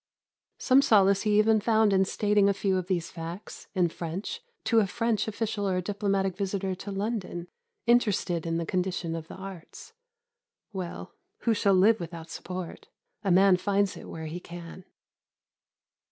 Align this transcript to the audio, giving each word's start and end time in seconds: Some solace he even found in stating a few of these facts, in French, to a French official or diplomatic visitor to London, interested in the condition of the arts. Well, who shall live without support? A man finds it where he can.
Some 0.57 0.81
solace 0.81 1.21
he 1.21 1.37
even 1.37 1.61
found 1.61 1.93
in 1.93 2.05
stating 2.05 2.49
a 2.49 2.55
few 2.55 2.75
of 2.75 2.87
these 2.87 3.11
facts, 3.11 3.67
in 3.75 3.89
French, 3.89 4.41
to 4.63 4.79
a 4.79 4.87
French 4.87 5.27
official 5.27 5.69
or 5.69 5.79
diplomatic 5.79 6.35
visitor 6.35 6.73
to 6.73 6.91
London, 6.91 7.47
interested 7.85 8.47
in 8.47 8.57
the 8.57 8.65
condition 8.65 9.15
of 9.15 9.27
the 9.27 9.35
arts. 9.35 9.93
Well, 10.73 11.13
who 11.41 11.53
shall 11.53 11.75
live 11.75 11.99
without 11.99 12.31
support? 12.31 12.87
A 13.23 13.29
man 13.29 13.57
finds 13.57 13.95
it 13.95 14.09
where 14.09 14.25
he 14.25 14.39
can. 14.39 14.85